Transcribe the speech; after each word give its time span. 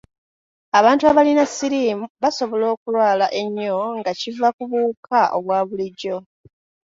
Abantu 0.79 1.03
abalina 1.11 1.43
siriimu 1.55 2.05
basobola 2.23 2.65
okulwala 2.75 3.25
ennyo 3.41 3.77
nga 3.97 4.11
kiva 4.19 4.49
ku 4.57 4.63
buwuka 4.69 5.19
obwa 5.37 5.57
bulijjo. 5.67 6.17